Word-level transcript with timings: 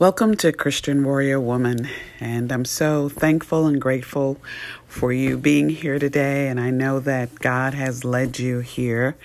Welcome 0.00 0.36
to 0.36 0.52
Christian 0.52 1.02
Warrior 1.02 1.40
Woman, 1.40 1.88
and 2.20 2.52
I'm 2.52 2.64
so 2.64 3.08
thankful 3.08 3.66
and 3.66 3.80
grateful 3.80 4.38
for 4.86 5.12
you 5.12 5.36
being 5.36 5.70
here 5.70 5.98
today. 5.98 6.46
And 6.46 6.60
I 6.60 6.70
know 6.70 7.00
that 7.00 7.40
God 7.40 7.74
has 7.74 8.04
led 8.04 8.38
you 8.38 8.60
here 8.60 9.16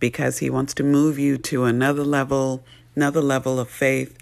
because 0.00 0.38
He 0.38 0.50
wants 0.50 0.74
to 0.74 0.82
move 0.82 1.20
you 1.20 1.38
to 1.38 1.66
another 1.66 2.02
level, 2.02 2.64
another 2.96 3.20
level 3.20 3.60
of 3.60 3.70
faith, 3.70 4.18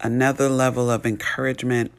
another 0.00 0.48
level 0.48 0.88
of 0.88 1.04
encouragement, 1.04 1.90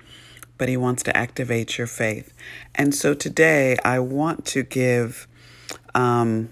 but 0.58 0.70
He 0.70 0.78
wants 0.78 1.04
to 1.04 1.18
activate 1.18 1.78
your 1.78 1.88
faith. 1.88 2.34
And 2.74 2.96
so 2.96 3.14
today 3.14 3.76
I 3.84 4.00
want 4.00 4.46
to 4.46 4.64
give 4.64 5.28
um, 5.94 6.48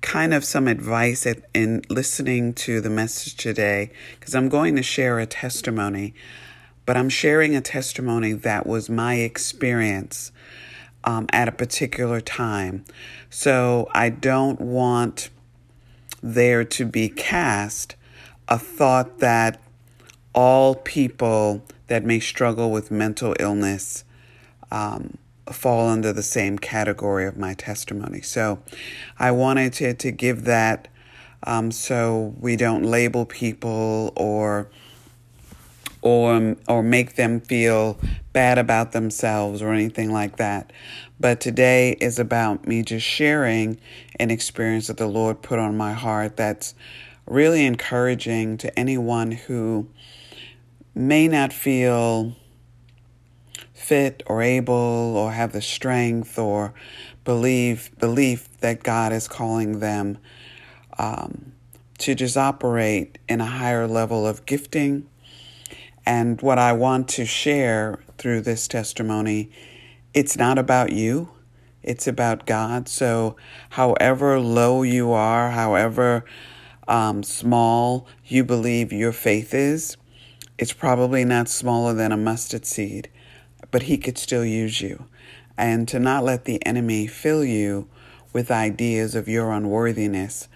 kind 0.00 0.32
of 0.32 0.44
some 0.44 0.68
advice 0.68 1.26
at, 1.26 1.38
in 1.54 1.82
listening 1.88 2.54
to 2.54 2.80
the 2.80 2.90
message 2.90 3.36
today 3.36 3.90
because 4.18 4.34
I'm 4.34 4.48
going 4.48 4.76
to 4.76 4.82
share 4.82 5.18
a 5.18 5.26
testimony, 5.26 6.14
but 6.86 6.96
I'm 6.96 7.08
sharing 7.08 7.56
a 7.56 7.60
testimony 7.60 8.32
that 8.32 8.66
was 8.66 8.88
my 8.88 9.16
experience 9.16 10.32
um, 11.04 11.26
at 11.32 11.48
a 11.48 11.52
particular 11.52 12.20
time. 12.20 12.84
So 13.30 13.88
I 13.94 14.10
don't 14.10 14.60
want 14.60 15.30
there 16.22 16.64
to 16.64 16.84
be 16.84 17.08
cast 17.08 17.96
a 18.48 18.58
thought 18.58 19.18
that 19.18 19.60
all 20.34 20.74
people 20.74 21.64
that 21.88 22.04
may 22.04 22.20
struggle 22.20 22.70
with 22.70 22.90
mental 22.90 23.34
illness 23.38 24.04
um, 24.70 25.16
fall 25.54 25.88
under 25.88 26.12
the 26.12 26.22
same 26.22 26.58
category 26.58 27.26
of 27.26 27.36
my 27.36 27.54
testimony. 27.54 28.20
So 28.20 28.60
I 29.18 29.30
wanted 29.30 29.72
to, 29.74 29.94
to 29.94 30.10
give 30.10 30.44
that 30.44 30.88
um, 31.44 31.70
so 31.70 32.34
we 32.40 32.56
don't 32.56 32.82
label 32.82 33.24
people 33.24 34.12
or 34.16 34.68
or 36.00 36.56
or 36.68 36.82
make 36.82 37.16
them 37.16 37.40
feel 37.40 37.98
bad 38.32 38.58
about 38.58 38.92
themselves 38.92 39.62
or 39.62 39.72
anything 39.72 40.12
like 40.12 40.36
that. 40.36 40.72
But 41.20 41.40
today 41.40 41.96
is 42.00 42.18
about 42.18 42.66
me 42.66 42.82
just 42.82 43.06
sharing 43.06 43.80
an 44.20 44.30
experience 44.30 44.86
that 44.86 44.96
the 44.96 45.08
Lord 45.08 45.42
put 45.42 45.58
on 45.58 45.76
my 45.76 45.92
heart 45.92 46.36
that's 46.36 46.74
really 47.26 47.66
encouraging 47.66 48.56
to 48.58 48.78
anyone 48.78 49.32
who 49.32 49.88
may 50.94 51.28
not 51.28 51.52
feel 51.52 52.34
fit 53.88 54.22
or 54.26 54.42
able 54.42 54.74
or 55.16 55.32
have 55.32 55.52
the 55.52 55.62
strength 55.62 56.38
or 56.38 56.74
believe 57.24 57.90
belief 57.98 58.46
that 58.60 58.82
God 58.82 59.14
is 59.14 59.26
calling 59.26 59.80
them 59.80 60.18
um, 60.98 61.52
to 61.96 62.14
just 62.14 62.36
operate 62.36 63.16
in 63.30 63.40
a 63.40 63.46
higher 63.46 63.86
level 63.86 64.26
of 64.26 64.44
gifting. 64.44 65.08
And 66.04 66.38
what 66.42 66.58
I 66.58 66.74
want 66.74 67.08
to 67.08 67.24
share 67.24 68.00
through 68.18 68.42
this 68.42 68.68
testimony, 68.68 69.50
it's 70.12 70.36
not 70.36 70.58
about 70.58 70.92
you. 70.92 71.30
It's 71.82 72.06
about 72.06 72.44
God. 72.44 72.88
So, 72.88 73.36
however 73.70 74.38
low 74.38 74.82
you 74.82 75.12
are, 75.12 75.50
however 75.50 76.26
um, 76.86 77.22
small 77.22 78.06
you 78.26 78.44
believe 78.44 78.92
your 78.92 79.12
faith 79.12 79.54
is, 79.54 79.96
it's 80.58 80.74
probably 80.74 81.24
not 81.24 81.48
smaller 81.48 81.94
than 81.94 82.12
a 82.12 82.18
mustard 82.18 82.66
seed 82.66 83.08
but 83.70 83.84
he 83.84 83.98
could 83.98 84.18
still 84.18 84.44
use 84.44 84.80
you. 84.80 85.04
And 85.56 85.88
to 85.88 85.98
not 85.98 86.24
let 86.24 86.44
the 86.44 86.64
enemy 86.64 87.06
fill 87.06 87.44
you 87.44 87.88
with 88.32 88.50
ideas 88.50 89.14
of 89.14 89.28
your 89.28 89.52
unworthiness, 89.52 90.48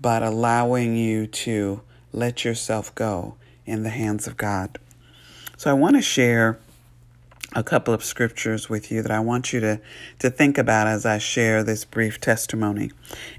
but 0.00 0.22
allowing 0.22 0.96
you 0.96 1.26
to 1.26 1.80
let 2.12 2.44
yourself 2.44 2.94
go 2.94 3.34
in 3.64 3.82
the 3.82 3.90
hands 3.90 4.26
of 4.26 4.36
God. 4.36 4.78
So 5.56 5.70
I 5.70 5.74
want 5.74 5.96
to 5.96 6.02
share 6.02 6.58
a 7.54 7.62
couple 7.62 7.94
of 7.94 8.04
scriptures 8.04 8.68
with 8.68 8.90
you 8.90 9.02
that 9.02 9.10
I 9.10 9.20
want 9.20 9.52
you 9.52 9.60
to, 9.60 9.80
to 10.18 10.30
think 10.30 10.58
about 10.58 10.86
as 10.86 11.06
I 11.06 11.18
share 11.18 11.62
this 11.62 11.84
brief 11.84 12.20
testimony. 12.20 12.90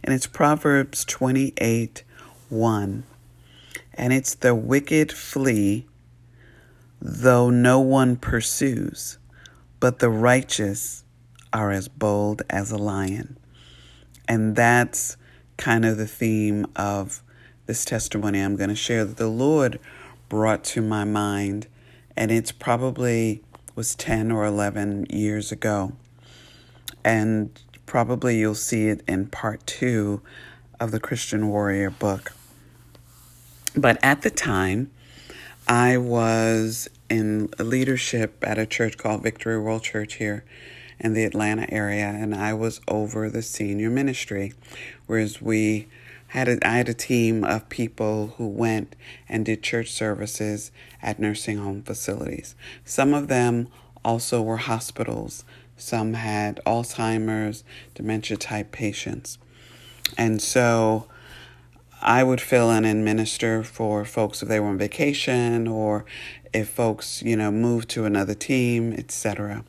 And 0.03 0.13
it's 0.13 0.27
Proverbs 0.27 1.06
28 1.06 2.03
1. 2.50 3.03
And 3.94 4.13
it's 4.13 4.35
the 4.35 4.56
wicked 4.56 5.11
flee 5.11 5.85
though 7.01 7.49
no 7.49 7.79
one 7.79 8.15
pursues, 8.15 9.17
but 9.79 9.99
the 9.99 10.09
righteous 10.09 11.03
are 11.53 11.71
as 11.71 11.87
bold 11.87 12.41
as 12.49 12.71
a 12.71 12.77
lion. 12.77 13.37
And 14.27 14.55
that's 14.55 15.17
kind 15.57 15.85
of 15.85 15.97
the 15.97 16.07
theme 16.07 16.65
of 16.75 17.23
this 17.65 17.85
testimony 17.85 18.39
I'm 18.39 18.55
going 18.55 18.69
to 18.69 18.75
share 18.75 19.05
that 19.05 19.17
the 19.17 19.27
Lord 19.27 19.79
brought 20.29 20.63
to 20.65 20.81
my 20.81 21.03
mind. 21.03 21.67
And 22.15 22.31
it's 22.31 22.51
probably 22.51 23.43
was 23.75 23.95
10 23.95 24.31
or 24.31 24.43
11 24.43 25.05
years 25.09 25.51
ago. 25.51 25.93
And 27.03 27.59
probably 27.85 28.39
you'll 28.39 28.55
see 28.55 28.87
it 28.87 29.03
in 29.07 29.27
part 29.27 29.65
two 29.67 30.21
of 30.79 30.91
the 30.91 30.99
Christian 30.99 31.47
Warrior 31.47 31.91
book. 31.91 32.33
But 33.75 33.99
at 34.01 34.23
the 34.23 34.31
time, 34.31 34.91
I 35.67 35.97
was 35.97 36.89
in 37.09 37.50
leadership 37.59 38.41
at 38.41 38.57
a 38.57 38.66
church 38.66 38.97
called 38.97 39.23
Victory 39.23 39.59
World 39.59 39.83
Church 39.83 40.13
here 40.13 40.45
in 40.97 41.13
the 41.13 41.25
Atlanta 41.25 41.72
area, 41.72 42.05
and 42.05 42.33
I 42.33 42.53
was 42.53 42.79
over 42.88 43.29
the 43.29 43.41
senior 43.41 43.89
ministry, 43.89 44.53
whereas 45.07 45.41
we 45.41 45.88
had 46.27 46.47
a, 46.47 46.66
I 46.66 46.77
had 46.77 46.88
a 46.88 46.94
team 46.94 47.44
of 47.44 47.67
people 47.67 48.35
who 48.38 48.47
went 48.47 48.95
and 49.27 49.45
did 49.45 49.61
church 49.61 49.91
services 49.91 50.72
at 51.01 51.19
nursing 51.19 51.57
home 51.57 51.83
facilities. 51.83 52.56
Some 52.85 53.13
of 53.13 53.27
them 53.27 53.67
also 54.06 54.41
were 54.41 54.57
hospitals. 54.57 55.44
Some 55.75 56.13
had 56.13 56.61
Alzheimer's, 56.66 57.66
dementia 57.94 58.38
type 58.38 58.72
patients. 58.72 59.38
And 60.17 60.41
so 60.41 61.07
I 62.01 62.23
would 62.23 62.41
fill 62.41 62.69
in 62.71 62.85
and 62.85 63.03
minister 63.03 63.63
for 63.63 64.05
folks 64.05 64.41
if 64.41 64.49
they 64.49 64.59
were 64.59 64.67
on 64.67 64.77
vacation 64.77 65.67
or 65.67 66.05
if 66.53 66.69
folks, 66.69 67.21
you 67.23 67.35
know, 67.35 67.51
moved 67.51 67.89
to 67.89 68.05
another 68.05 68.33
team, 68.33 68.93
etc. 68.93 69.63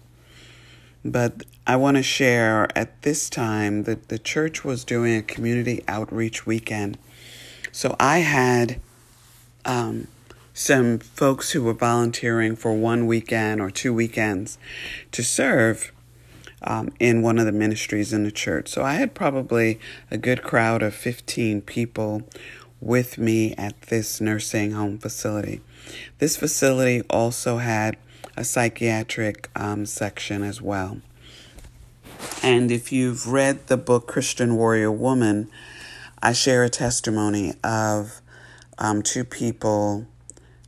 But 1.04 1.44
I 1.66 1.76
want 1.76 1.96
to 1.96 2.02
share 2.02 2.68
at 2.76 3.02
this 3.02 3.30
time 3.30 3.84
that 3.84 4.08
the 4.08 4.18
church 4.18 4.64
was 4.64 4.84
doing 4.84 5.16
a 5.16 5.22
community 5.22 5.82
outreach 5.88 6.46
weekend. 6.46 6.98
So 7.72 7.96
I 8.00 8.18
had 8.18 8.80
um, 9.64 10.08
some 10.52 10.98
folks 10.98 11.52
who 11.52 11.62
were 11.62 11.74
volunteering 11.74 12.56
for 12.56 12.72
one 12.74 13.06
weekend 13.06 13.60
or 13.60 13.70
two 13.70 13.94
weekends 13.94 14.58
to 15.12 15.22
serve 15.22 15.92
um, 16.62 16.92
in 16.98 17.22
one 17.22 17.38
of 17.38 17.46
the 17.46 17.52
ministries 17.52 18.12
in 18.12 18.24
the 18.24 18.32
church. 18.32 18.68
So 18.68 18.82
I 18.82 18.94
had 18.94 19.14
probably 19.14 19.78
a 20.10 20.18
good 20.18 20.42
crowd 20.42 20.82
of 20.82 20.94
15 20.94 21.62
people 21.62 22.22
with 22.80 23.18
me 23.18 23.54
at 23.54 23.80
this 23.82 24.20
nursing 24.20 24.72
home 24.72 24.98
facility. 24.98 25.60
This 26.18 26.36
facility 26.36 27.02
also 27.08 27.58
had 27.58 27.96
a 28.36 28.44
psychiatric 28.44 29.50
um, 29.56 29.86
section 29.86 30.42
as 30.42 30.62
well. 30.62 30.98
And 32.42 32.70
if 32.70 32.92
you've 32.92 33.28
read 33.28 33.66
the 33.66 33.76
book 33.76 34.06
Christian 34.06 34.56
Warrior 34.56 34.92
Woman, 34.92 35.50
I 36.22 36.32
share 36.32 36.64
a 36.64 36.68
testimony 36.68 37.54
of 37.62 38.20
um, 38.78 39.02
two 39.02 39.24
people 39.24 40.06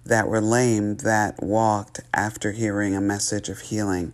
that 0.05 0.29
were 0.29 0.41
lame 0.41 0.97
that 0.99 1.43
walked 1.43 2.01
after 2.13 2.53
hearing 2.53 2.97
a 2.97 3.01
message 3.01 3.49
of 3.49 3.61
healing. 3.61 4.13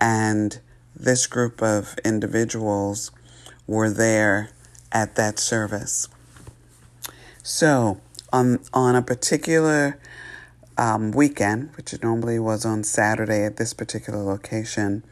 And 0.00 0.58
this 1.02 1.26
group 1.26 1.62
of 1.62 1.98
individuals 2.04 3.10
were 3.66 3.90
there 3.90 4.50
at 4.92 5.16
that 5.16 5.38
service. 5.38 6.08
So, 7.42 8.00
on, 8.32 8.60
on 8.72 8.94
a 8.94 9.02
particular 9.02 9.98
um, 10.76 11.10
weekend, 11.12 11.70
which 11.76 11.94
normally 12.02 12.38
was 12.38 12.64
on 12.64 12.84
Saturday 12.84 13.44
at 13.44 13.56
this 13.56 13.72
particular 13.72 14.22
location, 14.22 15.02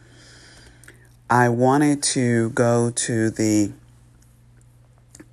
I 1.31 1.49
wanted 1.49 2.03
to 2.05 2.51
go 2.51 2.91
to 2.91 3.31
the, 3.31 3.73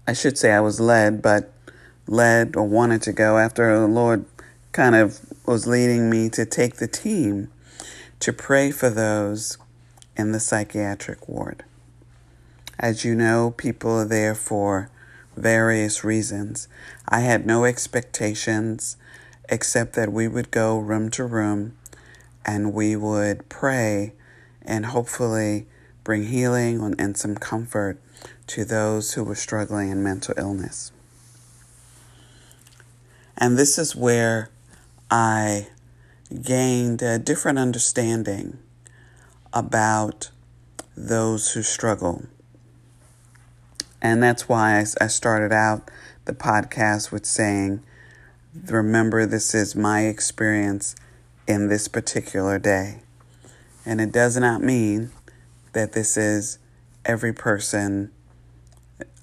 I 0.08 0.14
should 0.14 0.38
say 0.38 0.52
I 0.52 0.60
was 0.62 0.80
led, 0.80 1.22
but 1.22 1.52
led 2.08 2.56
or 2.56 2.68
wanted 2.68 3.02
to 3.04 3.14
go 3.14 3.38
after 3.38 3.80
the 3.80 3.88
Lord 3.88 4.26
kind 4.72 4.96
of 4.96 5.20
was 5.46 5.68
leading 5.68 6.10
me 6.10 6.30
to 6.30 6.46
take 6.46 6.76
the 6.76 6.88
team 6.88 7.50
to 8.20 8.34
pray 8.34 8.72
for 8.72 8.90
those 8.90 9.58
in 10.18 10.32
the 10.32 10.40
psychiatric 10.40 11.28
ward. 11.28 11.64
As 12.80 13.06
you 13.06 13.16
know, 13.16 13.54
people 13.58 13.92
are 13.92 14.06
there 14.06 14.36
for 14.36 14.90
various 15.36 16.04
reasons. 16.04 16.68
I 17.08 17.22
had 17.22 17.46
no 17.46 17.66
expectations 17.66 18.98
except 19.50 19.94
that 19.94 20.12
we 20.12 20.28
would 20.28 20.52
go 20.52 20.78
room 20.78 21.10
to 21.12 21.24
room 21.26 21.78
and 22.46 22.74
we 22.74 22.96
would 22.96 23.48
pray 23.50 24.14
and 24.62 24.88
hopefully 24.88 25.68
bring 26.04 26.26
healing 26.26 26.96
and 27.00 27.18
some 27.18 27.36
comfort 27.36 28.00
to 28.48 28.66
those 28.66 29.14
who 29.14 29.24
were 29.24 29.36
struggling 29.36 29.90
in 29.90 30.04
mental 30.04 30.36
illness. 30.38 30.92
And 33.38 33.58
this 33.58 33.78
is 33.78 33.96
where 33.96 34.50
I 35.12 35.68
gained 36.42 37.02
a 37.02 37.20
different 37.20 37.60
understanding 37.60 38.60
about 39.56 40.30
those 40.96 41.54
who 41.54 41.64
struggle. 41.64 42.26
And 44.02 44.22
that's 44.22 44.48
why 44.48 44.84
I 45.02 45.08
started 45.08 45.52
out 45.52 45.90
the 46.26 46.34
podcast 46.34 47.12
with 47.12 47.26
saying, 47.26 47.82
Remember, 48.68 49.26
this 49.26 49.56
is 49.56 49.76
my 49.76 50.02
experience 50.02 50.96
in 51.48 51.68
this 51.68 51.88
particular 51.88 52.60
day. 52.60 53.00
And 53.86 54.00
it 54.00 54.12
does 54.12 54.38
not 54.38 54.62
mean 54.62 55.12
that 55.74 55.94
this 55.94 56.18
is 56.18 56.60
every 57.04 57.34
person 57.34 58.12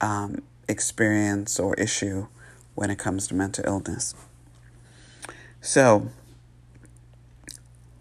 um, 0.01 0.43
experience 0.69 1.59
or 1.59 1.75
issue 1.75 2.27
when 2.75 2.91
it 2.91 2.99
comes 2.99 3.27
to 3.29 3.35
mental 3.35 3.65
illness. 3.67 4.15
So, 5.61 6.09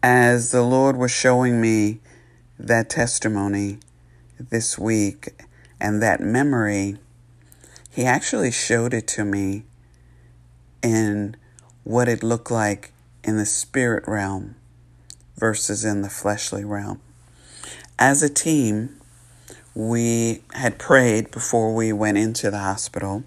as 0.04 0.52
the 0.52 0.64
Lord 0.64 0.98
was 0.98 1.12
showing 1.12 1.62
me 1.62 2.00
that 2.68 2.90
testimony 2.90 3.80
this 4.40 4.78
week 4.78 5.30
and 5.80 6.02
that 6.02 6.20
memory, 6.20 6.98
He 7.90 8.06
actually 8.06 8.52
showed 8.52 8.94
it 8.94 9.08
to 9.10 9.26
me 9.26 9.64
in 10.82 11.36
what 11.84 12.08
it 12.08 12.24
looked 12.24 12.52
like 12.52 12.92
in 13.24 13.38
the 13.38 13.46
spirit 13.46 14.08
realm 14.08 14.56
versus 15.36 15.84
in 15.84 16.02
the 16.02 16.10
fleshly 16.10 16.64
realm. 16.64 17.02
As 18.00 18.24
a 18.24 18.30
team, 18.30 18.98
we 19.74 20.42
had 20.54 20.78
prayed 20.78 21.32
before 21.32 21.74
we 21.74 21.92
went 21.92 22.18
into 22.18 22.52
the 22.52 22.60
hospital 22.60 23.24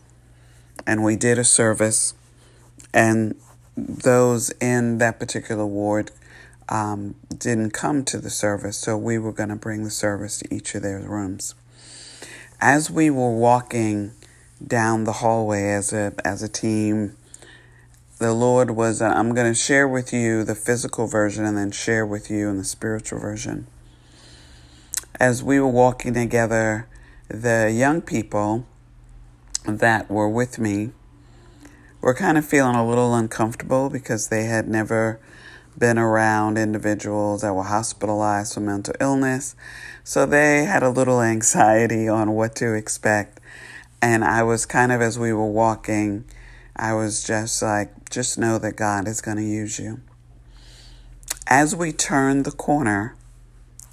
and 0.86 1.02
we 1.02 1.16
did 1.16 1.38
a 1.38 1.44
service 1.44 2.14
and 2.92 3.34
those 3.76 4.50
in 4.60 4.98
that 4.98 5.18
particular 5.18 5.66
ward 5.66 6.10
um, 6.68 7.14
didn't 7.36 7.70
come 7.70 8.04
to 8.04 8.18
the 8.18 8.30
service 8.30 8.76
so 8.76 8.96
we 8.96 9.18
were 9.18 9.32
going 9.32 9.48
to 9.50 9.56
bring 9.56 9.84
the 9.84 9.90
service 9.90 10.38
to 10.38 10.54
each 10.54 10.74
of 10.74 10.82
their 10.82 11.00
rooms. 11.00 11.54
As 12.60 12.90
we 12.90 13.10
were 13.10 13.34
walking 13.34 14.12
down 14.64 15.04
the 15.04 15.12
hallway 15.12 15.68
as 15.70 15.92
a 15.92 16.12
as 16.24 16.42
a 16.42 16.48
team 16.48 17.16
the 18.18 18.32
lord 18.32 18.70
was 18.70 19.02
uh, 19.02 19.08
i'm 19.08 19.34
going 19.34 19.50
to 19.50 19.58
share 19.58 19.86
with 19.86 20.12
you 20.12 20.44
the 20.44 20.54
physical 20.54 21.06
version 21.06 21.44
and 21.44 21.58
then 21.58 21.70
share 21.70 22.06
with 22.06 22.30
you 22.30 22.48
in 22.48 22.56
the 22.56 22.64
spiritual 22.64 23.18
version. 23.18 23.66
As 25.20 25.42
we 25.42 25.60
were 25.60 25.68
walking 25.68 26.14
together, 26.14 26.88
the 27.28 27.72
young 27.72 28.02
people 28.02 28.66
that 29.64 30.10
were 30.10 30.28
with 30.28 30.58
me 30.58 30.90
were 32.00 32.14
kind 32.14 32.36
of 32.36 32.44
feeling 32.44 32.74
a 32.74 32.86
little 32.86 33.14
uncomfortable 33.14 33.90
because 33.90 34.28
they 34.28 34.44
had 34.44 34.68
never 34.68 35.20
been 35.78 35.98
around 35.98 36.58
individuals 36.58 37.42
that 37.42 37.54
were 37.54 37.64
hospitalized 37.64 38.54
for 38.54 38.60
mental 38.60 38.94
illness. 39.00 39.56
So 40.02 40.26
they 40.26 40.64
had 40.64 40.82
a 40.82 40.90
little 40.90 41.20
anxiety 41.20 42.08
on 42.08 42.32
what 42.32 42.54
to 42.56 42.74
expect. 42.74 43.40
And 44.00 44.24
I 44.24 44.42
was 44.42 44.66
kind 44.66 44.92
of, 44.92 45.00
as 45.00 45.18
we 45.18 45.32
were 45.32 45.50
walking, 45.50 46.24
I 46.76 46.94
was 46.94 47.24
just 47.24 47.62
like, 47.62 48.10
just 48.10 48.38
know 48.38 48.58
that 48.58 48.76
God 48.76 49.08
is 49.08 49.20
going 49.20 49.38
to 49.38 49.42
use 49.42 49.78
you. 49.78 50.00
As 51.46 51.74
we 51.74 51.92
turned 51.92 52.44
the 52.44 52.52
corner, 52.52 53.16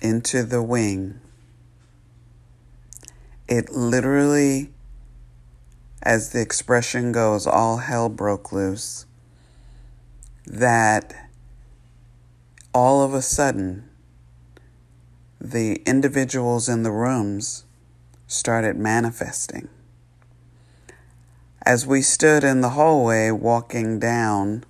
into 0.02 0.44
the 0.44 0.62
wing. 0.62 1.20
It 3.48 3.70
literally, 3.72 4.72
as 6.02 6.30
the 6.30 6.42
expression 6.42 7.12
goes, 7.12 7.46
all 7.46 7.78
hell 7.78 8.10
broke 8.10 8.52
loose. 8.52 9.06
That 10.46 11.30
all 12.74 13.04
of 13.04 13.14
a 13.14 13.22
sudden, 13.22 13.90
the 15.40 15.82
individuals 15.86 16.70
in 16.70 16.84
the 16.84 16.92
rooms 16.92 17.66
started 18.28 18.78
manifesting. 18.78 19.68
As 21.64 21.86
we 21.86 22.02
stood 22.02 22.44
in 22.44 22.62
the 22.62 22.70
hallway 22.70 23.30
walking 23.30 24.00
down, 24.00 24.64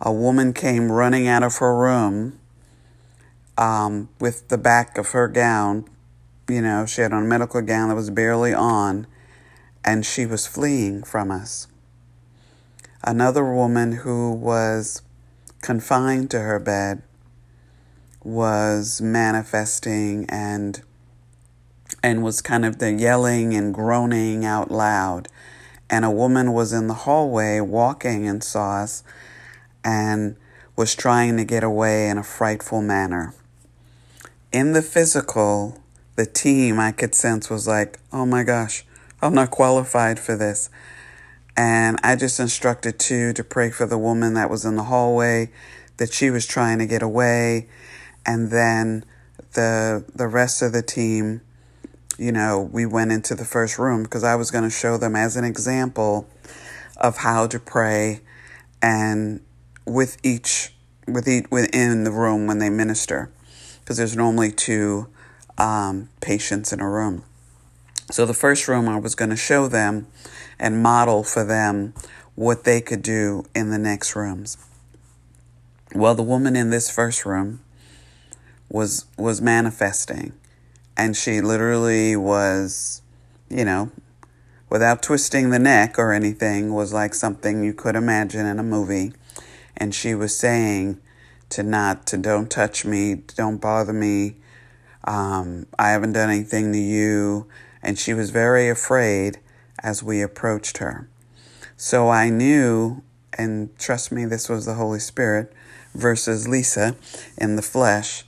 a 0.00 0.12
woman 0.12 0.52
came 0.52 0.90
running 0.90 1.26
out 1.26 1.42
of 1.42 1.56
her 1.56 1.76
room 1.76 2.38
um, 3.58 4.08
with 4.20 4.48
the 4.48 4.58
back 4.58 4.96
of 4.96 5.10
her 5.10 5.28
gown. 5.28 5.84
You 6.48 6.62
know, 6.62 6.86
she 6.86 7.02
had 7.02 7.12
on 7.12 7.24
a 7.24 7.26
medical 7.26 7.62
gown 7.62 7.88
that 7.88 7.94
was 7.94 8.10
barely 8.10 8.54
on, 8.54 9.06
and 9.84 10.06
she 10.06 10.24
was 10.24 10.46
fleeing 10.46 11.02
from 11.02 11.30
us. 11.30 11.66
Another 13.04 13.44
woman 13.44 13.92
who 13.92 14.32
was 14.32 15.02
confined 15.62 16.30
to 16.32 16.40
her 16.40 16.58
bed 16.58 17.02
was 18.22 19.00
manifesting 19.00 20.26
and 20.28 20.82
and 22.02 22.22
was 22.22 22.42
kind 22.42 22.64
of 22.64 22.78
the 22.78 22.92
yelling 22.92 23.54
and 23.54 23.72
groaning 23.72 24.44
out 24.44 24.70
loud. 24.70 25.28
And 25.88 26.04
a 26.04 26.10
woman 26.10 26.52
was 26.52 26.72
in 26.72 26.86
the 26.88 26.94
hallway 26.94 27.60
walking 27.60 28.26
and 28.26 28.44
saw 28.44 28.82
us 28.82 29.02
and 29.84 30.36
was 30.76 30.94
trying 30.94 31.36
to 31.38 31.44
get 31.44 31.64
away 31.64 32.08
in 32.08 32.18
a 32.18 32.22
frightful 32.22 32.82
manner 32.82 33.34
in 34.52 34.74
the 34.74 34.82
physical, 34.82 35.80
the 36.16 36.26
team 36.26 36.78
I 36.78 36.92
could 36.92 37.14
sense 37.14 37.48
was 37.48 37.66
like, 37.66 37.98
oh 38.12 38.26
my 38.26 38.44
gosh, 38.44 38.84
I'm 39.22 39.34
not 39.34 39.50
qualified 39.50 40.18
for 40.20 40.36
this. 40.36 40.68
And 41.56 41.98
I 42.02 42.16
just 42.16 42.40
instructed 42.40 42.98
two 42.98 43.32
to 43.34 43.44
pray 43.44 43.70
for 43.70 43.86
the 43.86 43.98
woman 43.98 44.34
that 44.34 44.48
was 44.48 44.64
in 44.64 44.76
the 44.76 44.84
hallway, 44.84 45.50
that 45.98 46.12
she 46.12 46.30
was 46.30 46.46
trying 46.46 46.78
to 46.78 46.86
get 46.86 47.02
away. 47.02 47.68
And 48.24 48.50
then 48.50 49.04
the 49.52 50.04
the 50.14 50.26
rest 50.26 50.62
of 50.62 50.72
the 50.72 50.82
team, 50.82 51.42
you 52.18 52.32
know, 52.32 52.60
we 52.72 52.86
went 52.86 53.12
into 53.12 53.34
the 53.34 53.44
first 53.44 53.78
room 53.78 54.02
because 54.02 54.24
I 54.24 54.34
was 54.34 54.50
going 54.50 54.64
to 54.64 54.70
show 54.70 54.96
them 54.96 55.14
as 55.14 55.36
an 55.36 55.44
example 55.44 56.28
of 56.96 57.18
how 57.18 57.46
to 57.48 57.58
pray 57.58 58.20
and 58.80 59.40
with 59.84 60.16
each 60.22 60.72
with 61.06 61.28
each 61.28 61.46
within 61.50 62.04
the 62.04 62.10
room 62.10 62.46
when 62.46 62.58
they 62.58 62.70
minister 62.70 63.30
because 63.80 63.96
there's 63.96 64.16
normally 64.16 64.52
two 64.52 65.08
um, 65.58 66.08
patients 66.20 66.72
in 66.72 66.80
a 66.80 66.88
room. 66.88 67.24
So 68.12 68.26
the 68.26 68.34
first 68.34 68.68
room 68.68 68.90
I 68.90 68.98
was 68.98 69.14
going 69.14 69.30
to 69.30 69.36
show 69.36 69.68
them 69.68 70.06
and 70.58 70.82
model 70.82 71.24
for 71.24 71.44
them 71.44 71.94
what 72.34 72.64
they 72.64 72.82
could 72.82 73.00
do 73.00 73.46
in 73.54 73.70
the 73.70 73.78
next 73.78 74.14
rooms. 74.14 74.58
Well, 75.94 76.14
the 76.14 76.22
woman 76.22 76.54
in 76.54 76.68
this 76.68 76.90
first 76.90 77.24
room 77.24 77.60
was 78.68 79.06
was 79.16 79.40
manifesting 79.40 80.34
and 80.94 81.16
she 81.16 81.40
literally 81.40 82.14
was, 82.14 83.00
you 83.48 83.64
know, 83.64 83.90
without 84.68 85.02
twisting 85.02 85.48
the 85.48 85.58
neck 85.58 85.98
or 85.98 86.12
anything 86.12 86.74
was 86.74 86.92
like 86.92 87.14
something 87.14 87.64
you 87.64 87.72
could 87.72 87.96
imagine 87.96 88.44
in 88.44 88.58
a 88.58 88.62
movie 88.62 89.14
and 89.74 89.94
she 89.94 90.14
was 90.14 90.36
saying 90.36 91.00
to 91.48 91.62
not 91.62 92.06
to 92.08 92.18
don't 92.18 92.50
touch 92.50 92.84
me, 92.84 93.22
don't 93.36 93.58
bother 93.58 93.94
me. 93.94 94.36
Um, 95.04 95.66
I 95.78 95.92
haven't 95.92 96.12
done 96.12 96.28
anything 96.28 96.72
to 96.72 96.78
you. 96.78 97.46
And 97.82 97.98
she 97.98 98.14
was 98.14 98.30
very 98.30 98.68
afraid 98.68 99.40
as 99.82 100.02
we 100.02 100.22
approached 100.22 100.78
her. 100.78 101.08
So 101.76 102.08
I 102.08 102.30
knew, 102.30 103.02
and 103.36 103.76
trust 103.78 104.12
me, 104.12 104.24
this 104.24 104.48
was 104.48 104.66
the 104.66 104.74
Holy 104.74 105.00
Spirit 105.00 105.52
versus 105.94 106.46
Lisa 106.46 106.96
in 107.36 107.56
the 107.56 107.62
flesh. 107.62 108.24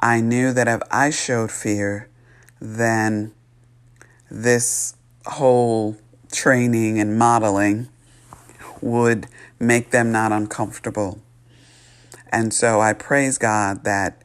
I 0.00 0.20
knew 0.20 0.52
that 0.52 0.68
if 0.68 0.80
I 0.90 1.10
showed 1.10 1.50
fear, 1.50 2.08
then 2.60 3.32
this 4.30 4.94
whole 5.26 5.96
training 6.32 6.98
and 6.98 7.18
modeling 7.18 7.88
would 8.80 9.26
make 9.58 9.90
them 9.90 10.12
not 10.12 10.32
uncomfortable. 10.32 11.20
And 12.30 12.52
so 12.52 12.80
I 12.80 12.92
praise 12.92 13.38
God 13.38 13.84
that 13.84 14.22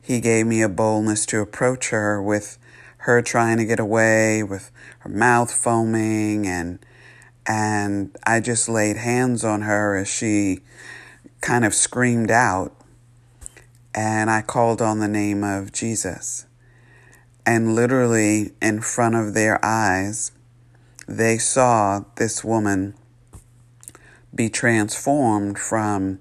He 0.00 0.20
gave 0.20 0.46
me 0.46 0.62
a 0.62 0.68
boldness 0.68 1.26
to 1.26 1.40
approach 1.40 1.90
her 1.90 2.20
with 2.20 2.58
her 3.06 3.22
trying 3.22 3.56
to 3.56 3.64
get 3.64 3.78
away, 3.78 4.42
with 4.42 4.72
her 4.98 5.08
mouth 5.08 5.52
foaming, 5.52 6.44
and 6.44 6.80
and 7.46 8.16
I 8.26 8.40
just 8.40 8.68
laid 8.68 8.96
hands 8.96 9.44
on 9.44 9.62
her 9.62 9.96
as 9.96 10.08
she 10.08 10.62
kind 11.40 11.64
of 11.64 11.72
screamed 11.72 12.32
out. 12.32 12.74
And 13.94 14.28
I 14.28 14.42
called 14.42 14.82
on 14.82 14.98
the 14.98 15.06
name 15.06 15.44
of 15.44 15.72
Jesus. 15.72 16.46
And 17.46 17.76
literally 17.76 18.50
in 18.60 18.80
front 18.80 19.14
of 19.14 19.34
their 19.34 19.64
eyes, 19.64 20.32
they 21.06 21.38
saw 21.38 22.00
this 22.16 22.42
woman 22.42 22.94
be 24.34 24.50
transformed 24.50 25.60
from 25.60 26.18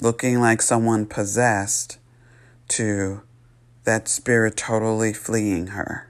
looking 0.00 0.40
like 0.40 0.62
someone 0.62 1.06
possessed 1.06 1.98
to 2.68 3.22
that 3.84 4.08
spirit 4.08 4.56
totally 4.56 5.12
fleeing 5.12 5.68
her. 5.68 6.08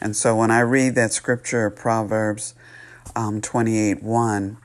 And 0.00 0.14
so 0.14 0.36
when 0.36 0.50
I 0.50 0.60
read 0.60 0.94
that 0.94 1.12
scripture, 1.12 1.70
Proverbs 1.70 2.54
um, 3.14 3.40
28 3.40 4.02
1, 4.02 4.56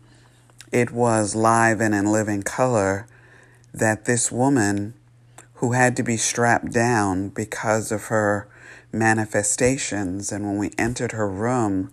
it 0.71 0.91
was 0.91 1.35
live 1.35 1.79
and 1.81 1.93
in 1.93 2.11
living 2.11 2.43
color 2.43 3.07
that 3.73 4.05
this 4.05 4.31
woman 4.31 4.93
who 5.55 5.73
had 5.73 5.95
to 5.95 6.03
be 6.03 6.17
strapped 6.17 6.71
down 6.71 7.29
because 7.29 7.91
of 7.91 8.05
her 8.05 8.47
manifestations, 8.91 10.31
and 10.31 10.45
when 10.45 10.57
we 10.57 10.71
entered 10.77 11.13
her 11.13 11.29
room, 11.29 11.91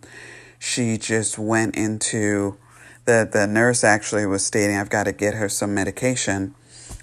she 0.59 0.97
just 0.99 1.39
went 1.39 1.77
into 1.77 2.57
the 3.05 3.29
the 3.31 3.47
nurse 3.47 3.85
actually 3.85 4.27
was 4.27 4.45
stating 4.45 4.77
I've 4.77 4.91
got 4.91 5.05
to 5.05 5.13
get 5.13 5.35
her 5.35 5.49
some 5.49 5.75
medication 5.75 6.55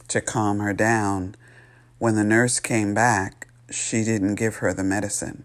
to 0.09 0.21
calm 0.21 0.59
her 0.59 0.73
down. 0.73 1.35
When 2.05 2.13
the 2.13 2.24
nurse 2.24 2.59
came 2.59 2.93
back, 2.93 3.47
she 3.71 4.03
didn't 4.03 4.35
give 4.35 4.57
her 4.57 4.75
the 4.75 4.83
medicine. 4.83 5.43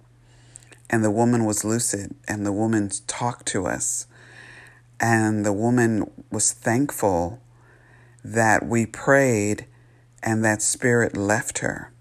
And 0.91 1.03
the 1.03 1.11
woman 1.11 1.47
was 1.47 1.65
lucid 1.65 2.15
and 2.29 2.45
the 2.45 2.53
woman 2.53 2.91
talked 3.07 3.47
to 3.47 3.67
us. 3.67 4.07
And 5.01 5.47
the 5.47 5.55
woman 5.55 6.11
was 6.31 6.53
thankful 6.53 7.41
that 8.23 8.67
we 8.67 8.85
prayed 8.85 9.65
and 10.23 10.45
that 10.45 10.61
spirit 10.61 11.17
left 11.17 11.61
her. 11.61 11.95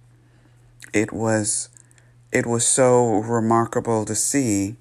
It 0.91 1.13
was 1.13 1.69
it 2.33 2.45
was 2.45 2.67
so 2.67 3.19
remarkable 3.19 4.03
to 4.03 4.13
see 4.13 4.75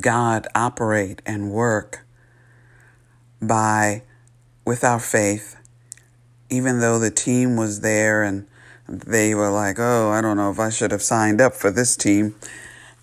God 0.00 0.46
operate 0.54 1.22
and 1.26 1.50
work 1.50 2.06
by 3.42 4.04
with 4.64 4.84
our 4.84 5.00
faith 5.00 5.55
even 6.50 6.80
though 6.80 6.98
the 6.98 7.10
team 7.10 7.56
was 7.56 7.80
there 7.80 8.22
and 8.22 8.46
they 8.88 9.34
were 9.34 9.50
like, 9.50 9.78
"Oh, 9.78 10.10
I 10.10 10.20
don't 10.20 10.36
know 10.36 10.50
if 10.50 10.58
I 10.58 10.70
should 10.70 10.90
have 10.92 11.02
signed 11.02 11.40
up 11.40 11.54
for 11.54 11.70
this 11.70 11.96
team." 11.96 12.34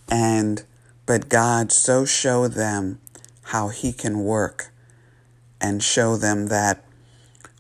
And 0.10 0.64
but 1.06 1.30
God 1.30 1.72
so 1.72 2.06
showed 2.06 2.54
them 2.54 3.00
how 3.48 3.68
he 3.68 3.92
can 3.92 4.24
work 4.24 4.72
and 5.60 5.84
show 5.84 6.16
them 6.16 6.48
that 6.48 6.84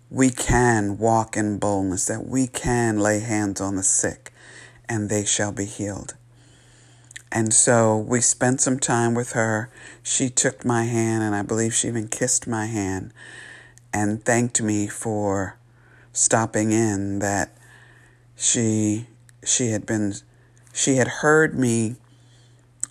we 0.09 0.29
can 0.29 0.97
walk 0.97 1.35
in 1.35 1.57
boldness, 1.57 2.05
that 2.05 2.25
we 2.27 2.47
can 2.47 2.99
lay 2.99 3.19
hands 3.19 3.59
on 3.59 3.75
the 3.75 3.83
sick 3.83 4.31
and 4.87 5.09
they 5.09 5.25
shall 5.25 5.51
be 5.51 5.65
healed. 5.65 6.13
And 7.31 7.51
so 7.51 7.97
we 7.97 8.21
spent 8.21 8.61
some 8.61 8.77
time 8.77 9.15
with 9.15 9.31
her. 9.31 9.71
She 10.03 10.29
took 10.29 10.63
my 10.63 10.83
hand, 10.83 11.23
and 11.23 11.33
I 11.33 11.41
believe 11.41 11.73
she 11.73 11.87
even 11.87 12.07
kissed 12.07 12.45
my 12.45 12.67
hand 12.67 13.11
and 13.91 14.23
thanked 14.23 14.61
me 14.61 14.87
for 14.87 15.57
stopping 16.13 16.71
in 16.71 17.19
that 17.19 17.51
she 18.35 19.07
she 19.43 19.71
had 19.71 19.85
been 19.85 20.13
she 20.71 20.95
had 20.95 21.07
heard 21.07 21.57
me 21.57 21.95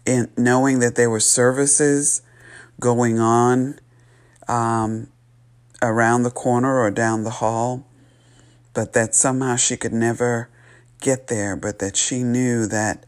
in 0.04 0.30
knowing 0.36 0.80
that 0.80 0.96
there 0.96 1.08
were 1.08 1.20
services 1.20 2.22
going 2.80 3.18
on 3.18 3.78
um, 4.48 5.08
around 5.80 6.22
the 6.22 6.30
corner 6.30 6.80
or 6.80 6.90
down 6.90 7.24
the 7.24 7.30
hall, 7.30 7.86
but 8.74 8.92
that 8.92 9.14
somehow 9.14 9.56
she 9.56 9.76
could 9.76 9.92
never 9.92 10.48
get 11.00 11.28
there, 11.28 11.56
but 11.56 11.78
that 11.78 11.96
she 11.96 12.22
knew 12.22 12.66
that 12.66 13.04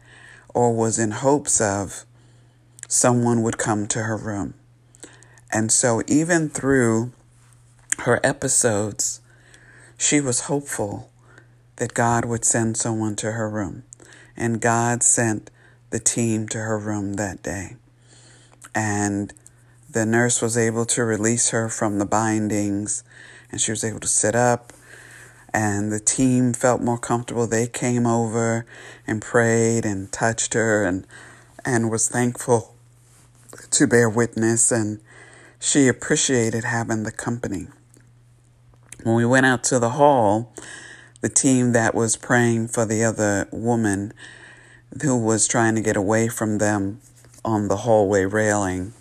or 0.53 0.73
was 0.73 0.97
in 0.97 1.11
hopes 1.11 1.59
of 1.59 2.05
someone 2.87 3.41
would 3.41 3.57
come 3.57 3.87
to 3.87 4.03
her 4.03 4.17
room. 4.17 4.53
And 5.51 5.71
so, 5.71 6.01
even 6.07 6.49
through 6.49 7.11
her 7.99 8.19
episodes, 8.23 9.21
she 9.97 10.19
was 10.19 10.41
hopeful 10.41 11.09
that 11.77 11.93
God 11.93 12.25
would 12.25 12.45
send 12.45 12.77
someone 12.77 13.15
to 13.17 13.33
her 13.33 13.49
room. 13.49 13.83
And 14.37 14.61
God 14.61 15.03
sent 15.03 15.49
the 15.89 15.99
team 15.99 16.47
to 16.49 16.59
her 16.59 16.77
room 16.77 17.13
that 17.13 17.41
day. 17.41 17.75
And 18.73 19.33
the 19.89 20.05
nurse 20.05 20.41
was 20.41 20.57
able 20.57 20.85
to 20.87 21.03
release 21.03 21.51
her 21.51 21.69
from 21.69 21.99
the 21.99 22.05
bindings 22.05 23.03
and 23.51 23.61
she 23.61 23.71
was 23.71 23.83
able 23.83 24.01
to 24.01 24.07
sit 24.07 24.35
up. 24.35 24.73
And 25.53 25.91
the 25.91 26.01
team 26.01 26.51
felt 26.51 26.81
more 26.81 26.97
comfortable. 26.97 27.47
They 27.47 27.67
came 27.67 28.05
over 28.05 28.65
and 29.07 29.21
prayed 29.21 29.85
and 29.85 30.11
touched 30.11 30.53
her 30.53 30.83
and, 30.83 31.07
and 31.63 31.89
was 31.89 32.09
thankful 32.09 32.75
to 33.71 33.87
bear 33.87 34.09
witness. 34.09 34.69
And 34.69 34.99
she 35.57 35.87
appreciated 35.87 36.65
having 36.65 37.03
the 37.03 37.11
company. 37.11 37.67
When 39.05 39.13
we 39.13 39.23
went 39.23 39.45
out 39.45 39.63
to 39.65 39.77
the 39.77 39.91
hall, 39.91 40.51
the 41.21 41.29
team 41.29 41.73
that 41.73 41.93
was 41.93 42.17
praying 42.17 42.69
for 42.69 42.87
the 42.87 43.03
other 43.03 43.47
woman 43.51 44.13
who 45.03 45.15
was 45.15 45.47
trying 45.47 45.75
to 45.75 45.81
get 45.81 45.95
away 45.95 46.27
from 46.27 46.57
them 46.57 47.01
on 47.43 47.67
the 47.67 47.77
hallway 47.77 48.25
railing, 48.25 48.93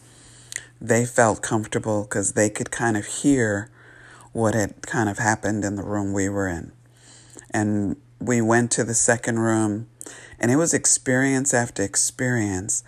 they 0.79 1.07
felt 1.07 1.41
comfortable 1.41 2.03
because 2.03 2.35
they 2.35 2.51
could 2.51 2.71
kind 2.71 2.99
of 2.99 3.07
hear 3.07 3.71
what 4.35 4.53
had 4.53 4.83
kind 4.83 5.09
of 5.09 5.17
happened 5.17 5.65
in 5.65 5.77
the 5.77 5.83
room 5.83 6.13
we 6.13 6.29
were 6.29 6.49
in. 6.49 6.73
And 7.51 7.97
we 8.21 8.43
went 8.43 8.71
to 8.73 8.85
the 8.85 8.93
second 8.93 9.39
room, 9.39 9.89
and 10.39 10.51
it 10.51 10.57
was 10.57 10.75
experience 10.75 11.55
after 11.55 11.83
experience 11.83 12.85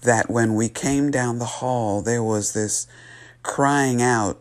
that 0.00 0.30
when 0.30 0.54
we 0.54 0.70
came 0.70 1.10
down 1.10 1.38
the 1.38 1.44
hall, 1.44 2.00
there 2.00 2.22
was 2.24 2.54
this 2.54 2.86
crying 3.42 4.00
out 4.00 4.40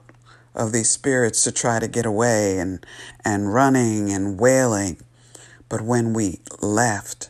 of 0.56 0.72
these 0.72 0.90
spirits 0.90 1.44
to 1.44 1.52
try 1.52 1.80
to 1.80 1.88
get 1.88 2.06
away 2.06 2.58
and, 2.58 2.86
and 3.24 3.54
running 3.54 4.12
and 4.12 4.40
wailing. 4.40 4.98
But 5.70 5.82
when 5.82 6.14
we 6.14 6.40
left, 6.62 7.30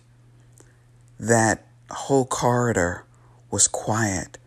that 1.19 1.65
whole 1.89 2.25
corridor 2.25 3.05
was 3.49 3.67
quiet 3.67 4.37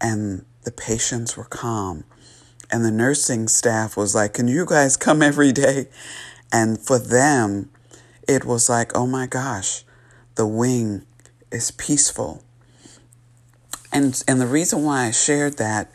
and 0.00 0.44
the 0.64 0.72
patients 0.72 1.36
were 1.36 1.44
calm. 1.44 2.04
And 2.70 2.84
the 2.84 2.90
nursing 2.90 3.48
staff 3.48 3.96
was 3.96 4.14
like, 4.14 4.34
Can 4.34 4.48
you 4.48 4.64
guys 4.66 4.96
come 4.96 5.22
every 5.22 5.52
day? 5.52 5.88
And 6.50 6.80
for 6.80 6.98
them, 6.98 7.70
it 8.26 8.44
was 8.44 8.68
like, 8.68 8.96
Oh 8.96 9.06
my 9.06 9.26
gosh, 9.26 9.84
the 10.36 10.46
wing 10.46 11.04
is 11.50 11.70
peaceful. 11.70 12.42
And, 13.92 14.22
and 14.26 14.40
the 14.40 14.46
reason 14.46 14.84
why 14.84 15.04
I 15.04 15.10
shared 15.10 15.58
that 15.58 15.92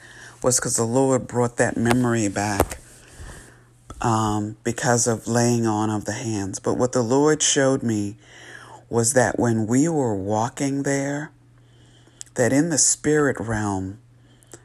was 0.48 0.62
because 0.62 0.78
the 0.78 0.84
Lord 0.86 1.28
brought 1.28 1.58
that 1.58 1.76
memory 1.76 2.30
back 2.30 2.78
um, 4.00 4.56
because 4.64 5.06
of 5.06 5.28
laying 5.28 5.68
on 5.68 5.90
of 5.90 6.06
the 6.06 6.14
hands. 6.14 6.58
But 6.58 6.76
what 6.76 6.94
the 6.94 7.02
Lord 7.02 7.42
showed 7.42 7.84
me 7.84 8.16
was 8.88 9.12
that 9.12 9.38
when 9.38 9.68
we 9.68 9.90
were 9.90 10.16
walking 10.16 10.84
there, 10.84 11.34
that 12.36 12.54
in 12.54 12.70
the 12.70 12.78
spirit 12.78 13.36
realm, 13.42 14.00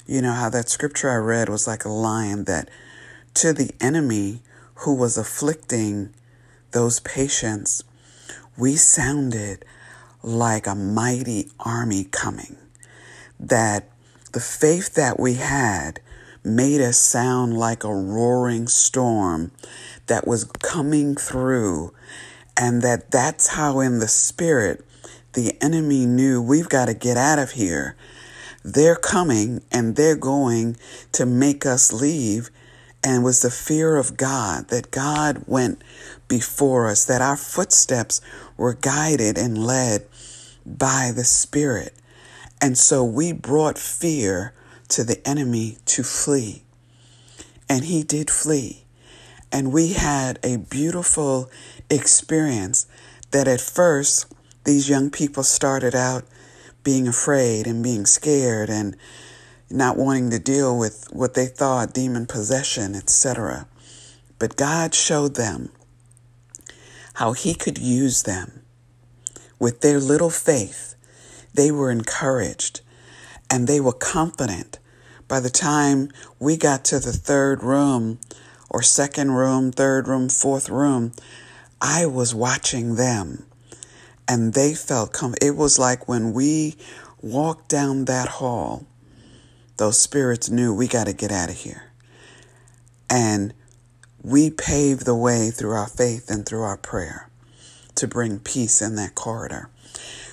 you 0.07 0.23
know 0.23 0.31
how 0.31 0.49
that 0.51 0.69
scripture 0.69 1.11
I 1.11 1.17
read 1.17 1.49
was 1.49 1.67
like 1.67 1.85
a 1.85 1.89
lion 1.89 2.45
that 2.45 2.69
to 3.35 3.53
the 3.53 3.73
enemy 3.81 4.41
who 4.77 4.95
was 4.95 5.19
afflicting 5.19 6.15
those 6.71 7.01
patients, 7.01 7.83
we 8.57 8.77
sounded 8.77 9.65
like 10.23 10.69
a 10.69 10.77
mighty 10.77 11.51
army 11.59 12.05
coming. 12.05 12.57
That 13.41 13.89
the 14.33 14.41
faith 14.41 14.95
that 14.95 15.21
we 15.21 15.35
had 15.35 16.01
made 16.45 16.81
us 16.81 16.99
sound 16.99 17.57
like 17.57 17.85
a 17.85 17.95
roaring 17.95 18.67
storm 18.67 19.53
that 20.07 20.27
was 20.27 20.45
coming 20.45 21.15
through 21.15 21.93
and 22.57 22.83
that 22.83 23.11
that's 23.11 23.49
how 23.49 23.81
in 23.81 23.99
the 23.99 24.09
spirit 24.09 24.85
the 25.35 25.55
enemy 25.63 26.07
knew 26.07 26.43
we've 26.43 26.69
got 26.69 26.87
to 26.87 26.95
get 26.95 27.17
out 27.17 27.39
of 27.39 27.53
here. 27.53 27.97
They're 28.65 28.97
coming 28.97 29.63
and 29.71 29.97
they're 29.97 30.17
going 30.17 30.77
to 31.13 31.27
make 31.27 31.65
us 31.65 31.93
leave. 31.93 32.51
And 33.05 33.25
was 33.25 33.43
the 33.43 33.51
fear 33.51 33.97
of 33.97 34.17
God 34.17 34.69
that 34.69 34.93
God 34.93 35.43
went 35.49 35.83
before 36.29 36.87
us 36.87 37.05
that 37.07 37.21
our 37.21 37.37
footsteps 37.37 38.21
were 38.57 38.75
guided 38.75 39.37
and 39.37 39.59
led 39.59 40.07
by 40.65 41.11
the 41.13 41.25
spirit 41.25 41.95
and 42.63 42.79
so 42.79 43.03
we 43.03 43.33
brought 43.33 43.77
fear 43.77 44.55
to 44.91 45.03
the 45.03 45.27
enemy 45.29 45.79
to 45.87 46.05
flee. 46.05 46.63
And 47.69 47.85
he 47.85 48.05
did 48.05 48.31
flee. 48.31 48.85
And 49.51 49.73
we 49.73 49.95
had 49.95 50.39
a 50.45 50.59
beautiful 50.59 51.51
experience 51.91 52.87
that 53.33 53.49
at 53.49 53.61
first 53.61 54.33
these 54.65 54.89
young 54.89 55.11
people 55.11 55.43
started 55.43 55.95
out 55.97 56.25
being 56.85 57.09
afraid 57.09 57.67
and 57.67 57.83
being 57.83 58.07
scared 58.07 58.71
and 58.71 58.97
not 59.69 59.97
wanting 59.97 60.31
to 60.31 60.39
deal 60.39 60.79
with 60.79 61.09
what 61.11 61.35
they 61.35 61.47
thought 61.47 61.93
demon 61.93 62.27
possession, 62.27 62.95
etc. 62.95 63.67
But 64.39 64.57
God 64.57 64.95
showed 64.95 65.35
them 65.35 65.73
how 67.15 67.33
He 67.33 67.55
could 67.55 67.79
use 67.79 68.23
them 68.23 68.63
with 69.59 69.81
their 69.81 69.99
little 69.99 70.31
faith 70.31 70.92
they 71.55 71.71
were 71.71 71.91
encouraged 71.91 72.81
and 73.51 73.67
they 73.67 73.81
were 73.81 73.93
confident. 73.93 74.79
By 75.29 75.41
the 75.41 75.51
time 75.51 76.11
we 76.39 76.57
got 76.57 76.85
to 76.87 76.99
the 76.99 77.13
third 77.13 77.63
room 77.63 78.19
or 78.71 78.83
second 78.83 79.33
room, 79.33 79.73
third 79.73 80.09
room, 80.09 80.29
fourth 80.29 80.69
room, 80.69 81.13
I 81.81 82.07
was 82.07 82.35
watching 82.35 82.97
them 82.97 83.45
and 84.29 84.55
they 84.55 84.75
felt 84.75 85.13
com- 85.13 85.35
it 85.43 85.57
was 85.57 85.79
like 85.79 86.09
when 86.09 86.33
we 86.33 86.77
walked 87.21 87.69
down 87.69 88.05
that 88.07 88.29
hall 88.29 88.87
those 89.77 90.01
spirits 90.01 90.49
knew 90.51 90.75
we 90.75 90.87
got 90.87 91.07
to 91.07 91.13
get 91.13 91.33
out 91.33 91.49
of 91.49 91.57
here 91.57 91.91
and 93.11 93.53
we 94.23 94.51
pave 94.51 95.01
the 95.01 95.15
way 95.15 95.51
through 95.51 95.73
our 95.73 95.89
faith 95.89 96.31
and 96.31 96.47
through 96.47 96.63
our 96.63 96.77
prayer 96.77 97.29
to 97.95 98.07
bring 98.07 98.39
peace 98.39 98.81
in 98.81 98.97
that 98.97 99.15
corridor. 99.15 99.69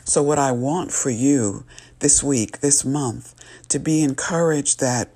So, 0.09 0.23
what 0.23 0.39
I 0.39 0.51
want 0.51 0.91
for 0.91 1.11
you 1.11 1.65
this 1.99 2.23
week, 2.23 2.61
this 2.61 2.83
month, 2.83 3.35
to 3.67 3.77
be 3.77 4.01
encouraged 4.01 4.79
that 4.79 5.13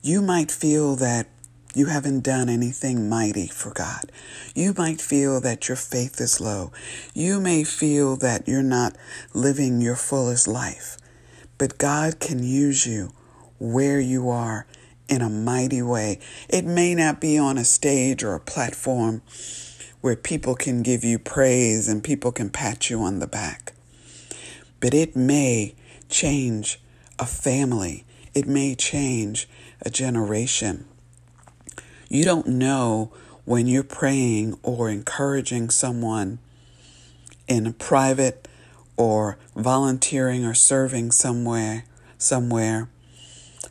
you 0.00 0.22
might 0.22 0.50
feel 0.50 0.96
that 0.96 1.26
you 1.74 1.84
haven't 1.84 2.24
done 2.24 2.48
anything 2.48 3.10
mighty 3.10 3.46
for 3.46 3.74
God. 3.74 4.10
You 4.54 4.72
might 4.74 5.02
feel 5.02 5.38
that 5.42 5.68
your 5.68 5.76
faith 5.76 6.18
is 6.18 6.40
low. 6.40 6.72
You 7.12 7.40
may 7.42 7.62
feel 7.62 8.16
that 8.16 8.48
you're 8.48 8.62
not 8.62 8.96
living 9.34 9.82
your 9.82 9.96
fullest 9.96 10.48
life. 10.48 10.96
But 11.58 11.76
God 11.76 12.20
can 12.20 12.42
use 12.42 12.86
you 12.86 13.12
where 13.58 14.00
you 14.00 14.30
are 14.30 14.66
in 15.10 15.20
a 15.20 15.28
mighty 15.28 15.82
way. 15.82 16.20
It 16.48 16.64
may 16.64 16.94
not 16.94 17.20
be 17.20 17.36
on 17.36 17.58
a 17.58 17.64
stage 17.64 18.24
or 18.24 18.34
a 18.34 18.40
platform 18.40 19.20
where 20.00 20.16
people 20.16 20.54
can 20.54 20.82
give 20.82 21.04
you 21.04 21.18
praise 21.18 21.86
and 21.86 22.02
people 22.02 22.32
can 22.32 22.48
pat 22.48 22.88
you 22.88 23.02
on 23.02 23.18
the 23.18 23.26
back, 23.26 23.74
but 24.80 24.94
it 24.94 25.14
may 25.14 25.74
change 26.08 26.80
a 27.18 27.26
family, 27.26 28.04
it 28.34 28.46
may 28.46 28.74
change 28.74 29.48
a 29.82 29.90
generation. 29.90 30.86
You 32.08 32.24
don't 32.24 32.46
know 32.46 33.12
when 33.44 33.66
you're 33.66 33.82
praying 33.84 34.58
or 34.62 34.88
encouraging 34.88 35.70
someone 35.70 36.38
in 37.46 37.72
private 37.74 38.48
or 38.96 39.38
volunteering 39.54 40.44
or 40.44 40.54
serving 40.54 41.10
somewhere 41.10 41.84
somewhere 42.18 42.88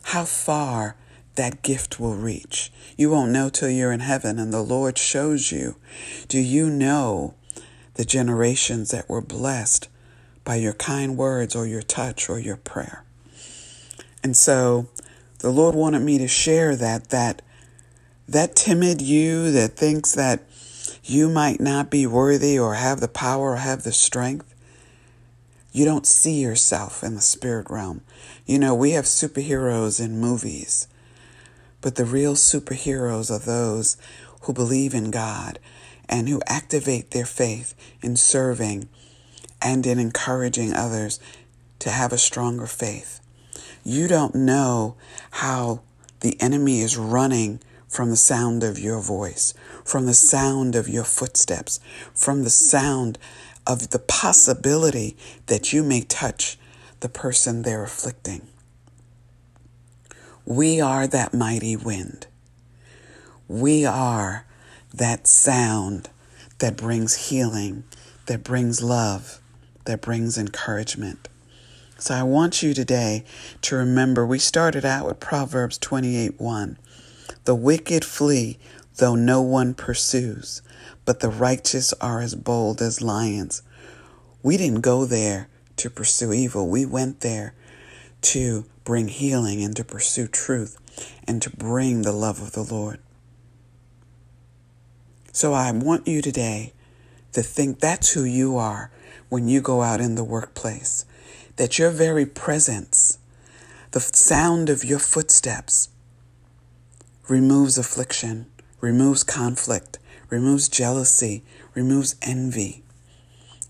how 0.02 0.24
far 0.24 0.96
that 1.36 1.62
gift 1.62 2.00
will 2.00 2.14
reach. 2.14 2.72
You 2.96 3.10
won't 3.10 3.30
know 3.30 3.48
till 3.48 3.70
you're 3.70 3.92
in 3.92 4.00
heaven 4.00 4.38
and 4.38 4.52
the 4.52 4.62
Lord 4.62 4.98
shows 4.98 5.52
you. 5.52 5.76
Do 6.28 6.38
you 6.38 6.68
know 6.68 7.34
the 7.94 8.04
generations 8.04 8.90
that 8.90 9.08
were 9.08 9.22
blessed 9.22 9.88
by 10.44 10.56
your 10.56 10.72
kind 10.72 11.16
words 11.16 11.56
or 11.56 11.66
your 11.66 11.82
touch 11.82 12.28
or 12.28 12.38
your 12.38 12.56
prayer? 12.56 13.04
And 14.22 14.36
so 14.36 14.88
the 15.38 15.50
Lord 15.50 15.74
wanted 15.74 16.00
me 16.00 16.18
to 16.18 16.28
share 16.28 16.76
that 16.76 17.10
that 17.10 17.42
that 18.28 18.54
timid 18.54 19.02
you 19.02 19.50
that 19.52 19.76
thinks 19.76 20.12
that 20.14 20.42
you 21.04 21.28
might 21.28 21.60
not 21.60 21.90
be 21.90 22.06
worthy 22.06 22.58
or 22.58 22.74
have 22.74 23.00
the 23.00 23.08
power 23.08 23.52
or 23.52 23.56
have 23.56 23.82
the 23.82 23.92
strength 23.92 24.46
you 25.72 25.84
don't 25.84 26.06
see 26.06 26.40
yourself 26.40 27.04
in 27.04 27.14
the 27.14 27.20
spirit 27.20 27.68
realm. 27.70 28.00
You 28.44 28.58
know, 28.58 28.74
we 28.74 28.92
have 28.92 29.04
superheroes 29.04 30.04
in 30.04 30.18
movies, 30.18 30.88
but 31.80 31.94
the 31.94 32.04
real 32.04 32.34
superheroes 32.34 33.30
are 33.30 33.38
those 33.38 33.96
who 34.42 34.52
believe 34.52 34.94
in 34.94 35.12
God 35.12 35.60
and 36.08 36.28
who 36.28 36.42
activate 36.48 37.12
their 37.12 37.26
faith 37.26 37.74
in 38.02 38.16
serving 38.16 38.88
and 39.62 39.86
in 39.86 39.98
encouraging 39.98 40.72
others 40.72 41.20
to 41.80 41.90
have 41.90 42.12
a 42.12 42.18
stronger 42.18 42.66
faith. 42.66 43.20
You 43.84 44.08
don't 44.08 44.34
know 44.34 44.96
how 45.30 45.80
the 46.20 46.40
enemy 46.40 46.80
is 46.80 46.96
running 46.96 47.60
from 47.88 48.10
the 48.10 48.16
sound 48.16 48.62
of 48.62 48.78
your 48.78 49.00
voice, 49.00 49.52
from 49.84 50.06
the 50.06 50.14
sound 50.14 50.76
of 50.76 50.88
your 50.88 51.04
footsteps, 51.04 51.80
from 52.14 52.44
the 52.44 52.50
sound 52.50 53.18
of 53.66 53.90
the 53.90 53.98
possibility 53.98 55.16
that 55.46 55.72
you 55.72 55.82
may 55.82 56.02
touch 56.02 56.58
the 57.00 57.08
person 57.08 57.62
they're 57.62 57.82
afflicting. 57.82 58.46
We 60.44 60.80
are 60.80 61.06
that 61.06 61.34
mighty 61.34 61.76
wind. 61.76 62.26
We 63.48 63.84
are 63.84 64.46
that 64.94 65.26
sound 65.26 66.10
that 66.58 66.76
brings 66.76 67.28
healing, 67.28 67.84
that 68.26 68.44
brings 68.44 68.82
love, 68.82 69.39
that 69.84 70.00
brings 70.00 70.38
encouragement. 70.38 71.28
So 71.98 72.14
I 72.14 72.22
want 72.22 72.62
you 72.62 72.72
today 72.72 73.24
to 73.62 73.76
remember 73.76 74.26
we 74.26 74.38
started 74.38 74.84
out 74.84 75.06
with 75.06 75.20
Proverbs 75.20 75.78
28 75.78 76.40
1. 76.40 76.78
The 77.44 77.54
wicked 77.54 78.04
flee 78.04 78.58
though 79.00 79.14
no 79.14 79.40
one 79.40 79.74
pursues, 79.74 80.62
but 81.04 81.20
the 81.20 81.28
righteous 81.30 81.92
are 81.94 82.20
as 82.20 82.34
bold 82.34 82.80
as 82.82 83.02
lions. 83.02 83.62
We 84.42 84.56
didn't 84.56 84.82
go 84.82 85.04
there 85.04 85.48
to 85.76 85.90
pursue 85.90 86.32
evil. 86.32 86.68
We 86.68 86.84
went 86.86 87.20
there 87.20 87.54
to 88.22 88.66
bring 88.84 89.08
healing 89.08 89.62
and 89.62 89.74
to 89.76 89.84
pursue 89.84 90.28
truth 90.28 90.76
and 91.26 91.40
to 91.42 91.50
bring 91.50 92.02
the 92.02 92.12
love 92.12 92.40
of 92.42 92.52
the 92.52 92.62
Lord. 92.62 93.00
So 95.32 95.54
I 95.54 95.70
want 95.72 96.06
you 96.06 96.20
today 96.20 96.74
to 97.32 97.42
think 97.42 97.80
that's 97.80 98.12
who 98.12 98.24
you 98.24 98.56
are 98.56 98.90
when 99.30 99.48
you 99.48 99.62
go 99.62 99.80
out 99.80 100.00
in 100.00 100.16
the 100.16 100.24
workplace, 100.24 101.06
that 101.56 101.78
your 101.78 101.90
very 101.90 102.26
presence, 102.26 103.18
the 103.92 104.00
sound 104.00 104.68
of 104.68 104.84
your 104.84 104.98
footsteps, 104.98 105.88
removes 107.28 107.78
affliction, 107.78 108.46
removes 108.80 109.24
conflict, 109.24 109.98
removes 110.28 110.68
jealousy, 110.68 111.42
removes 111.74 112.16
envy, 112.20 112.82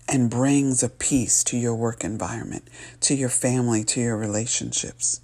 and 0.09 0.29
brings 0.29 0.83
a 0.83 0.89
peace 0.89 1.43
to 1.43 1.57
your 1.57 1.75
work 1.75 2.03
environment, 2.03 2.67
to 2.99 3.15
your 3.15 3.29
family, 3.29 3.83
to 3.83 4.01
your 4.01 4.17
relationships. 4.17 5.21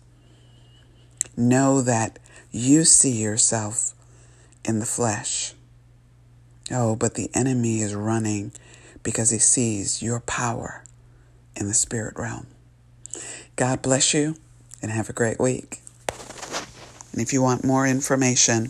Know 1.35 1.81
that 1.81 2.19
you 2.51 2.85
see 2.85 3.21
yourself 3.21 3.93
in 4.63 4.79
the 4.79 4.85
flesh. 4.85 5.53
Oh, 6.69 6.95
but 6.95 7.15
the 7.15 7.29
enemy 7.33 7.81
is 7.81 7.95
running 7.95 8.51
because 9.03 9.29
he 9.29 9.39
sees 9.39 10.01
your 10.01 10.19
power 10.21 10.83
in 11.55 11.67
the 11.67 11.73
spirit 11.73 12.15
realm. 12.17 12.47
God 13.55 13.81
bless 13.81 14.13
you 14.13 14.35
and 14.81 14.91
have 14.91 15.09
a 15.09 15.13
great 15.13 15.39
week. 15.39 15.79
And 17.11 17.21
if 17.21 17.33
you 17.33 17.41
want 17.41 17.63
more 17.63 17.87
information, 17.87 18.69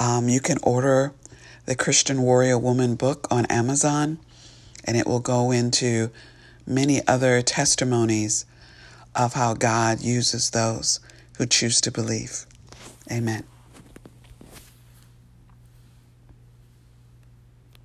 um, 0.00 0.28
you 0.28 0.40
can 0.40 0.58
order 0.62 1.12
the 1.66 1.74
Christian 1.74 2.22
Warrior 2.22 2.58
Woman 2.58 2.94
book 2.94 3.26
on 3.30 3.44
Amazon, 3.46 4.18
and 4.84 4.96
it 4.96 5.06
will 5.06 5.20
go 5.20 5.50
into 5.50 6.10
many 6.66 7.06
other 7.06 7.42
testimonies 7.42 8.46
of 9.14 9.34
how 9.34 9.54
God 9.54 10.00
uses 10.00 10.50
those 10.50 11.00
who 11.38 11.46
choose 11.46 11.80
to 11.82 11.90
believe. 11.90 12.46
Amen. 13.10 13.44